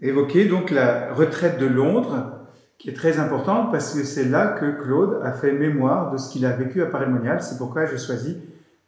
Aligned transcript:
évoquer 0.00 0.46
donc 0.46 0.70
la 0.70 1.12
retraite 1.12 1.58
de 1.58 1.66
Londres, 1.66 2.36
qui 2.78 2.90
est 2.90 2.94
très 2.94 3.18
importante 3.18 3.72
parce 3.72 3.94
que 3.94 4.04
c'est 4.04 4.26
là 4.26 4.48
que 4.48 4.82
Claude 4.82 5.20
a 5.22 5.32
fait 5.32 5.52
mémoire 5.52 6.12
de 6.12 6.18
ce 6.18 6.30
qu'il 6.30 6.44
a 6.44 6.52
vécu 6.52 6.82
à 6.82 6.86
Paris-Monial. 6.86 7.42
C'est 7.42 7.58
pourquoi 7.58 7.86
j'ai 7.86 7.98
choisi 7.98 8.38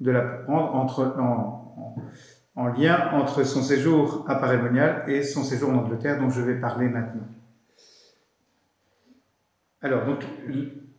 de 0.01 0.11
la 0.11 0.21
prendre 0.21 0.75
entre, 0.75 1.15
en, 1.19 1.95
en, 2.55 2.67
lien 2.69 3.11
entre 3.13 3.45
son 3.45 3.63
séjour 3.63 4.25
à 4.29 4.37
Paris-Monial 4.37 5.05
et 5.09 5.23
son 5.23 5.43
séjour 5.43 5.71
en 5.71 5.79
Angleterre, 5.79 6.21
dont 6.21 6.31
je 6.31 6.43
vais 6.43 6.55
parler 6.55 6.89
maintenant. 6.89 7.27
Alors, 9.81 10.05
donc, 10.05 10.25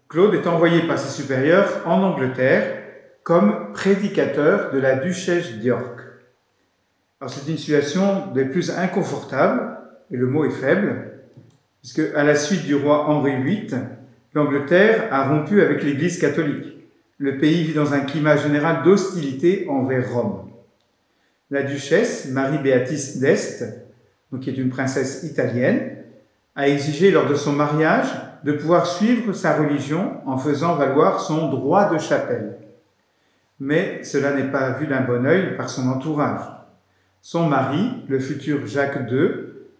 Claude 0.07 0.33
est 0.33 0.47
envoyé 0.47 0.87
par 0.87 0.97
ses 0.97 1.21
supérieurs 1.21 1.83
en 1.85 2.01
Angleterre 2.01 2.81
comme 3.23 3.73
prédicateur 3.73 4.71
de 4.71 4.79
la 4.79 4.95
duchesse 4.95 5.59
d'York. 5.59 6.08
Alors 7.21 7.33
c'est 7.33 7.51
une 7.51 7.57
situation 7.57 8.27
des 8.33 8.45
plus 8.45 8.71
inconfortables, 8.71 9.77
et 10.09 10.15
le 10.15 10.27
mot 10.27 10.45
est 10.45 10.51
faible, 10.51 11.19
puisque 11.81 12.01
à 12.15 12.23
la 12.23 12.35
suite 12.35 12.65
du 12.65 12.75
roi 12.75 13.09
Henri 13.09 13.43
VIII, 13.43 13.75
l'Angleterre 14.33 15.09
a 15.11 15.27
rompu 15.27 15.61
avec 15.61 15.83
l'Église 15.83 16.17
catholique. 16.17 16.77
Le 17.17 17.37
pays 17.37 17.63
vit 17.63 17.73
dans 17.73 17.93
un 17.93 17.99
climat 17.99 18.37
général 18.37 18.83
d'hostilité 18.83 19.67
envers 19.69 20.13
Rome. 20.13 20.49
La 21.51 21.63
duchesse 21.63 22.29
Marie-Béatrice 22.29 23.17
d'Este, 23.19 23.65
qui 24.39 24.49
est 24.49 24.57
une 24.57 24.69
princesse 24.69 25.23
italienne, 25.23 25.97
a 26.55 26.69
exigé 26.69 27.11
lors 27.11 27.27
de 27.27 27.35
son 27.35 27.51
mariage 27.51 28.07
de 28.45 28.53
pouvoir 28.53 28.85
suivre 28.85 29.33
sa 29.33 29.57
religion 29.57 30.21
en 30.25 30.37
faisant 30.37 30.75
valoir 30.75 31.19
son 31.19 31.49
droit 31.49 31.91
de 31.93 31.97
chapelle. 31.97 32.57
Mais 33.59 34.03
cela 34.03 34.33
n'est 34.33 34.51
pas 34.51 34.71
vu 34.71 34.87
d'un 34.87 35.01
bon 35.01 35.25
œil 35.25 35.57
par 35.57 35.69
son 35.69 35.89
entourage. 35.89 36.58
Son 37.21 37.47
mari, 37.47 37.91
le 38.07 38.19
futur 38.19 38.65
Jacques 38.65 39.11
II, 39.11 39.29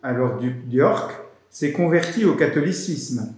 alors 0.03 0.37
duc 0.37 0.67
d'York, 0.67 1.11
s'est 1.49 1.71
converti 1.71 2.25
au 2.25 2.33
catholicisme. 2.33 3.33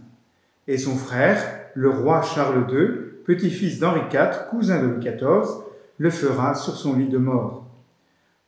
Et 0.67 0.77
son 0.77 0.95
frère, 0.95 1.43
le 1.75 1.89
roi 1.89 2.21
Charles 2.21 2.65
II, 2.71 2.87
petit-fils 3.25 3.79
d'Henri 3.79 4.01
IV, 4.11 4.49
cousin 4.49 4.81
de 4.81 4.87
Louis 4.87 4.99
XIV, 4.99 5.63
le 5.97 6.09
fera 6.09 6.55
sur 6.55 6.75
son 6.75 6.97
lit 6.97 7.07
de 7.07 7.19
mort. 7.19 7.65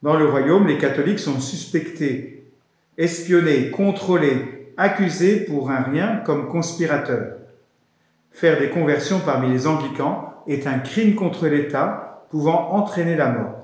Dans 0.02 0.18
le 0.18 0.28
royaume, 0.28 0.68
les 0.68 0.78
catholiques 0.78 1.20
sont 1.20 1.40
suspectés, 1.40 2.52
espionnés, 2.98 3.70
contrôlés, 3.70 4.74
accusés 4.76 5.46
pour 5.46 5.70
un 5.70 5.82
rien 5.82 6.18
comme 6.26 6.48
conspirateurs. 6.48 7.38
Faire 8.32 8.60
des 8.60 8.70
conversions 8.70 9.20
parmi 9.20 9.52
les 9.52 9.68
anglicans 9.68 10.34
est 10.48 10.66
un 10.66 10.80
crime 10.80 11.14
contre 11.16 11.48
l'État 11.48 12.26
pouvant 12.32 12.72
entraîner 12.72 13.16
la 13.16 13.30
mort. 13.30 13.63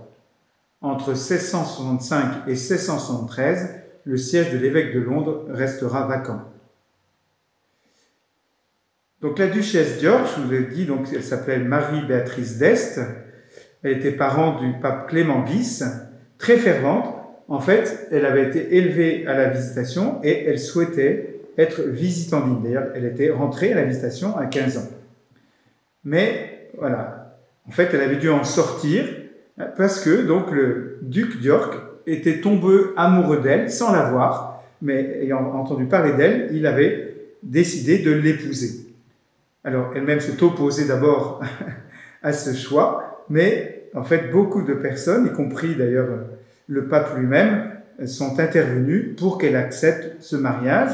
Entre 0.82 1.10
1665 1.10 2.48
et 2.48 2.52
1673, 2.52 3.70
le 4.06 4.18
siège 4.18 4.52
de 4.52 4.58
l'évêque 4.58 4.94
de 4.94 5.00
Londres 5.00 5.46
restera 5.50 6.08
vacant. 6.08 6.42
Donc 9.22 9.38
la 9.40 9.48
duchesse 9.48 9.98
d'York, 9.98 10.26
je 10.38 10.42
vous 10.42 10.54
ai 10.54 10.64
dit, 10.64 10.86
donc 10.86 11.08
elle 11.14 11.24
s'appelait 11.24 11.60
Marie-Béatrice 11.60 12.58
d'Este. 12.58 13.02
Elle 13.84 13.98
était 13.98 14.14
parent 14.14 14.62
du 14.62 14.74
pape 14.80 15.10
Clément 15.10 15.46
X, 15.46 15.84
très 16.38 16.58
fervente. 16.58 17.14
En 17.50 17.60
fait, 17.60 18.08
elle 18.12 18.26
avait 18.26 18.48
été 18.48 18.78
élevée 18.78 19.28
à 19.28 19.34
la 19.34 19.50
visitation 19.50 20.20
et 20.24 20.46
elle 20.46 20.60
souhaitait 20.60 21.42
être 21.58 21.82
visitandine. 21.82 22.62
D'ailleurs, 22.64 22.88
elle 22.96 23.06
était 23.06 23.32
rentrée 23.32 23.74
à 23.74 23.76
la 23.76 23.84
visitation 23.84 24.38
à 24.38 24.46
15 24.46 24.78
ans. 24.78 24.90
Mais 26.06 26.70
voilà, 26.78 27.38
en 27.68 27.72
fait, 27.72 27.90
elle 27.94 28.02
avait 28.02 28.16
dû 28.16 28.30
en 28.30 28.46
sortir 28.46 29.06
parce 29.78 30.00
que 30.04 30.26
donc 30.26 30.52
le 30.52 31.00
duc 31.02 31.40
d'York 31.40 31.76
était 32.08 32.42
tombé 32.42 32.76
amoureux 32.96 33.42
d'elle 33.42 33.70
sans 33.70 33.92
la 33.92 34.10
voir, 34.10 34.64
mais 34.82 35.20
ayant 35.22 35.54
entendu 35.54 35.86
parler 35.86 36.14
d'elle, 36.14 36.50
il 36.54 36.66
avait 36.66 37.16
décidé 37.44 38.00
de 38.00 38.12
l'épouser. 38.12 38.88
Alors 39.64 39.92
elle-même 39.96 40.20
s'est 40.20 40.42
opposée 40.42 40.88
d'abord 40.88 41.42
à 42.24 42.34
ce 42.34 42.54
choix, 42.54 43.26
mais 43.30 43.90
en 43.94 44.04
fait 44.04 44.32
beaucoup 44.32 44.62
de 44.62 44.74
personnes, 44.74 45.28
y 45.28 45.34
compris 45.34 45.76
d'ailleurs 45.76 46.08
le 46.68 46.88
pape 46.88 47.18
lui-même, 47.18 47.72
sont 48.06 48.40
intervenus 48.40 49.16
pour 49.18 49.38
qu'elle 49.38 49.58
accepte 49.58 50.22
ce 50.22 50.38
mariage 50.38 50.92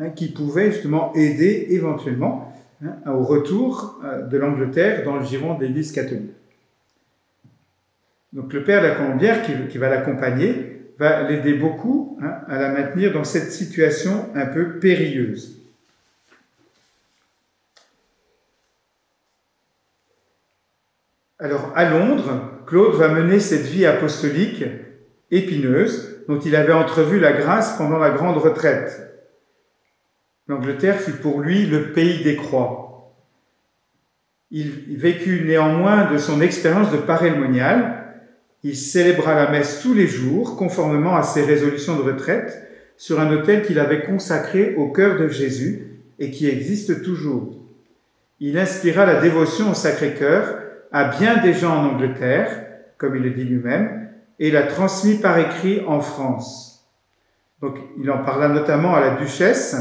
hein, 0.00 0.10
qui 0.10 0.32
pouvait 0.32 0.72
justement 0.72 1.12
aider 1.14 1.68
éventuellement 1.70 2.52
hein, 2.84 2.94
au 3.06 3.22
retour 3.22 4.00
euh, 4.04 4.22
de 4.22 4.36
l'Angleterre 4.36 5.04
dans 5.04 5.16
le 5.16 5.24
giron 5.24 5.56
de 5.56 5.64
l'Église 5.64 5.92
catholique. 5.92 6.32
Donc 8.32 8.52
le 8.52 8.62
père 8.62 8.82
de 8.82 8.88
la 8.88 8.94
colombière 8.94 9.42
qui, 9.42 9.78
va 9.78 9.88
l'accompagner 9.88 10.92
va 10.98 11.22
l'aider 11.22 11.54
beaucoup 11.54 12.18
hein, 12.22 12.40
à 12.48 12.58
la 12.58 12.70
maintenir 12.70 13.12
dans 13.12 13.24
cette 13.24 13.52
situation 13.52 14.28
un 14.34 14.46
peu 14.46 14.78
périlleuse. 14.78 15.62
Alors 21.38 21.72
à 21.76 21.88
Londres, 21.88 22.62
Claude 22.66 22.96
va 22.96 23.08
mener 23.08 23.40
cette 23.40 23.64
vie 23.64 23.86
apostolique 23.86 24.64
épineuse 25.30 26.24
dont 26.26 26.38
il 26.40 26.56
avait 26.56 26.72
entrevu 26.72 27.18
la 27.18 27.32
grâce 27.32 27.78
pendant 27.78 27.98
la 27.98 28.10
grande 28.10 28.36
retraite. 28.36 29.08
L'Angleterre 30.48 31.00
fut 31.00 31.12
pour 31.12 31.40
lui 31.40 31.66
le 31.66 31.92
pays 31.92 32.22
des 32.22 32.36
croix. 32.36 33.14
Il 34.50 34.96
vécut 34.96 35.44
néanmoins 35.44 36.10
de 36.10 36.18
son 36.18 36.40
expérience 36.40 36.90
de 36.90 36.96
parelmonial 36.96 38.07
il 38.64 38.76
célébra 38.76 39.34
la 39.34 39.50
messe 39.50 39.80
tous 39.82 39.94
les 39.94 40.06
jours, 40.06 40.56
conformément 40.56 41.16
à 41.16 41.22
ses 41.22 41.42
résolutions 41.42 41.96
de 41.96 42.02
retraite, 42.02 42.64
sur 42.96 43.20
un 43.20 43.32
autel 43.32 43.62
qu'il 43.62 43.78
avait 43.78 44.02
consacré 44.02 44.74
au 44.76 44.88
cœur 44.88 45.18
de 45.18 45.28
Jésus 45.28 45.86
et 46.18 46.30
qui 46.30 46.48
existe 46.48 47.02
toujours. 47.02 47.56
Il 48.40 48.58
inspira 48.58 49.06
la 49.06 49.20
dévotion 49.20 49.70
au 49.70 49.74
Sacré-Cœur 49.74 50.58
à 50.90 51.16
bien 51.18 51.36
des 51.42 51.54
gens 51.54 51.76
en 51.76 51.94
Angleterre, 51.94 52.64
comme 52.96 53.16
il 53.16 53.22
le 53.22 53.30
dit 53.30 53.44
lui-même, 53.44 54.08
et 54.40 54.50
l'a 54.50 54.64
transmis 54.64 55.16
par 55.16 55.38
écrit 55.38 55.82
en 55.86 56.00
France. 56.00 56.88
Donc, 57.60 57.76
il 58.00 58.10
en 58.10 58.24
parla 58.24 58.48
notamment 58.48 58.94
à 58.94 59.00
la 59.00 59.10
duchesse. 59.16 59.76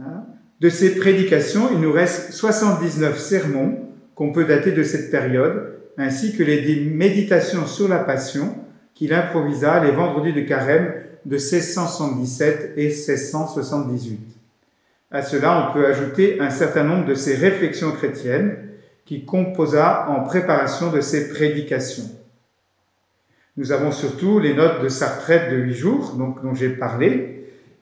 Hein. 0.00 0.24
De 0.60 0.68
ses 0.68 0.96
prédications, 0.96 1.68
il 1.72 1.80
nous 1.80 1.92
reste 1.92 2.32
79 2.32 3.18
sermons 3.18 3.90
qu'on 4.14 4.32
peut 4.32 4.44
dater 4.44 4.72
de 4.72 4.82
cette 4.82 5.10
période, 5.10 5.73
ainsi 5.98 6.36
que 6.36 6.42
les 6.42 6.80
méditations 6.80 7.66
sur 7.66 7.88
la 7.88 7.98
Passion 7.98 8.56
qu'il 8.94 9.12
improvisa 9.12 9.82
les 9.82 9.90
vendredis 9.90 10.32
de 10.32 10.42
carême 10.42 10.92
de 11.24 11.36
1677 11.36 12.74
et 12.76 12.88
1678. 12.88 14.20
À 15.10 15.22
cela, 15.22 15.68
on 15.68 15.72
peut 15.72 15.86
ajouter 15.86 16.40
un 16.40 16.50
certain 16.50 16.84
nombre 16.84 17.06
de 17.06 17.14
ses 17.14 17.34
réflexions 17.34 17.92
chrétiennes 17.92 18.56
qu'il 19.04 19.24
composa 19.24 20.08
en 20.08 20.22
préparation 20.22 20.90
de 20.90 21.00
ses 21.00 21.28
prédications. 21.28 22.10
Nous 23.56 23.70
avons 23.70 23.92
surtout 23.92 24.40
les 24.40 24.54
notes 24.54 24.82
de 24.82 24.88
sa 24.88 25.08
retraite 25.08 25.50
de 25.52 25.56
huit 25.56 25.74
jours, 25.74 26.16
dont 26.16 26.54
j'ai 26.54 26.70
parlé. 26.70 27.34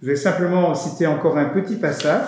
Je 0.03 0.09
vais 0.09 0.17
simplement 0.17 0.75
citer 0.75 1.07
encore 1.07 1.39
un 1.39 1.47
petit 1.47 1.77
passage 1.77 2.27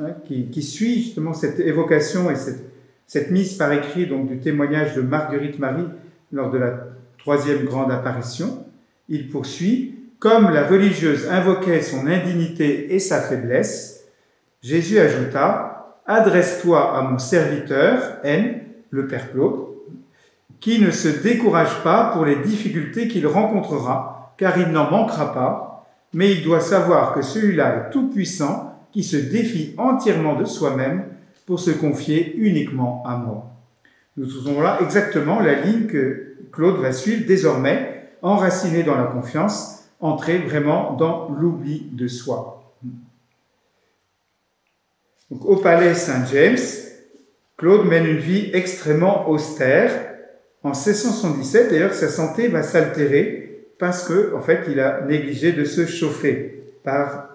hein, 0.00 0.10
qui, 0.26 0.62
suit 0.62 1.02
justement 1.02 1.34
cette 1.34 1.60
évocation 1.60 2.30
et 2.30 2.36
cette 2.36 2.64
cette 3.10 3.32
mise 3.32 3.54
par 3.54 3.72
écrit 3.72 4.06
donc 4.06 4.28
du 4.28 4.38
témoignage 4.38 4.94
de 4.94 5.02
Marguerite 5.02 5.58
Marie 5.58 5.88
lors 6.30 6.48
de 6.48 6.58
la 6.58 6.74
troisième 7.18 7.64
grande 7.64 7.90
apparition, 7.90 8.64
il 9.08 9.28
poursuit 9.28 9.96
Comme 10.20 10.50
la 10.50 10.64
religieuse 10.64 11.28
invoquait 11.28 11.82
son 11.82 12.06
indignité 12.06 12.94
et 12.94 13.00
sa 13.00 13.20
faiblesse, 13.20 14.06
Jésus 14.62 15.00
ajouta 15.00 15.98
Adresse-toi 16.06 16.96
à 16.96 17.02
mon 17.02 17.18
serviteur, 17.18 18.00
N, 18.22 18.60
le 18.90 19.08
Père 19.08 19.32
Claude, 19.32 19.66
qui 20.60 20.80
ne 20.80 20.92
se 20.92 21.08
décourage 21.08 21.82
pas 21.82 22.12
pour 22.12 22.24
les 22.24 22.36
difficultés 22.36 23.08
qu'il 23.08 23.26
rencontrera, 23.26 24.34
car 24.38 24.56
il 24.56 24.68
n'en 24.68 24.88
manquera 24.88 25.32
pas, 25.32 25.84
mais 26.14 26.30
il 26.30 26.44
doit 26.44 26.60
savoir 26.60 27.12
que 27.12 27.22
celui-là 27.22 27.74
est 27.74 27.90
tout-puissant, 27.90 28.86
qui 28.92 29.02
se 29.02 29.16
défie 29.16 29.74
entièrement 29.78 30.36
de 30.36 30.44
soi-même 30.44 31.06
pour 31.50 31.58
se 31.58 31.72
confier 31.72 32.36
uniquement 32.36 33.02
à 33.04 33.16
moi. 33.16 33.50
Nous 34.16 34.26
trouvons 34.26 34.60
là 34.60 34.78
exactement 34.82 35.40
la 35.40 35.54
ligne 35.54 35.88
que 35.88 36.36
Claude 36.52 36.76
va 36.76 36.92
suivre 36.92 37.26
désormais, 37.26 38.04
enraciné 38.22 38.84
dans 38.84 38.96
la 38.96 39.06
confiance, 39.06 39.84
entrer 39.98 40.38
vraiment 40.38 40.92
dans 40.92 41.28
l'oubli 41.30 41.88
de 41.90 42.06
soi. 42.06 42.72
au 45.40 45.56
palais 45.56 45.94
Saint-James, 45.94 46.56
Claude 47.56 47.84
mène 47.84 48.06
une 48.06 48.18
vie 48.18 48.52
extrêmement 48.52 49.28
austère. 49.28 49.90
En 50.62 50.68
1677, 50.68 51.68
d'ailleurs, 51.68 51.94
sa 51.94 52.10
santé 52.10 52.46
va 52.46 52.62
s'altérer 52.62 53.66
parce 53.76 54.06
que, 54.06 54.36
en 54.36 54.40
fait, 54.40 54.60
il 54.68 54.78
a 54.78 55.00
négligé 55.00 55.50
de 55.50 55.64
se 55.64 55.84
chauffer 55.86 56.62
par, 56.84 57.30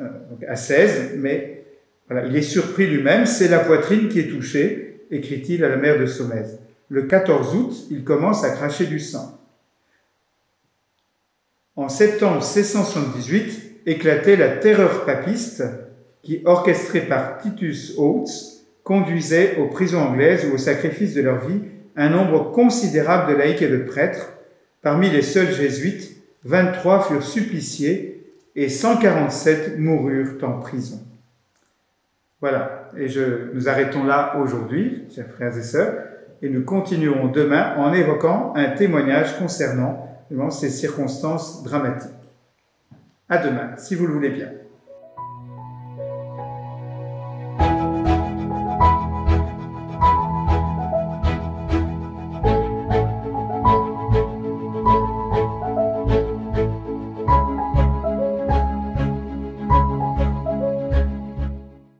euh, 0.00 0.08
à 0.48 0.56
16, 0.56 1.12
mais 1.18 1.59
il 2.10 2.36
est 2.36 2.42
surpris 2.42 2.86
lui-même, 2.86 3.26
c'est 3.26 3.48
la 3.48 3.60
poitrine 3.60 4.08
qui 4.08 4.20
est 4.20 4.28
touchée, 4.28 5.06
écrit-il 5.10 5.64
à 5.64 5.68
la 5.68 5.76
mère 5.76 5.98
de 5.98 6.06
Sommet. 6.06 6.44
Le 6.88 7.02
14 7.02 7.54
août, 7.54 7.86
il 7.90 8.02
commence 8.02 8.42
à 8.42 8.50
cracher 8.50 8.86
du 8.86 8.98
sang. 8.98 9.38
En 11.76 11.88
septembre 11.88 12.42
1678, 12.42 13.82
éclatait 13.86 14.36
la 14.36 14.48
terreur 14.48 15.04
papiste 15.04 15.62
qui, 16.22 16.42
orchestrée 16.44 17.02
par 17.02 17.38
Titus 17.38 17.94
Oates, 17.96 18.60
conduisait 18.82 19.56
aux 19.56 19.68
prisons 19.68 20.00
anglaises 20.00 20.46
ou 20.46 20.54
au 20.54 20.58
sacrifice 20.58 21.14
de 21.14 21.22
leur 21.22 21.46
vie 21.46 21.60
un 21.96 22.10
nombre 22.10 22.50
considérable 22.50 23.32
de 23.32 23.38
laïcs 23.38 23.62
et 23.62 23.68
de 23.68 23.78
prêtres. 23.78 24.32
Parmi 24.82 25.10
les 25.10 25.22
seuls 25.22 25.52
jésuites, 25.52 26.16
23 26.44 27.04
furent 27.04 27.22
suppliciés 27.22 28.24
et 28.56 28.68
147 28.68 29.78
moururent 29.78 30.42
en 30.42 30.58
prison. 30.58 31.00
Voilà, 32.40 32.88
et 32.96 33.08
je, 33.08 33.52
nous 33.52 33.68
arrêtons 33.68 34.04
là 34.04 34.36
aujourd'hui, 34.38 35.06
chers 35.14 35.28
frères 35.28 35.56
et 35.56 35.62
sœurs, 35.62 35.94
et 36.40 36.48
nous 36.48 36.64
continuerons 36.64 37.28
demain 37.28 37.74
en 37.76 37.92
évoquant 37.92 38.54
un 38.56 38.70
témoignage 38.70 39.38
concernant 39.38 40.06
ces 40.50 40.70
circonstances 40.70 41.62
dramatiques. 41.64 42.10
À 43.28 43.38
demain, 43.38 43.76
si 43.76 43.94
vous 43.94 44.06
le 44.06 44.14
voulez 44.14 44.30
bien. 44.30 44.48